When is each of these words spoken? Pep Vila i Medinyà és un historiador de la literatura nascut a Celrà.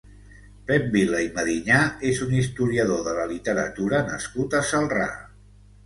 Pep 0.71 0.87
Vila 0.95 1.19
i 1.25 1.29
Medinyà 1.35 1.83
és 2.13 2.23
un 2.29 2.35
historiador 2.39 3.07
de 3.11 3.17
la 3.21 3.29
literatura 3.35 4.05
nascut 4.13 4.61
a 4.63 4.67
Celrà. 4.75 5.11